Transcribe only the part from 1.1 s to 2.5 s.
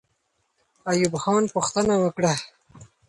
خان پوښتنه وکړه.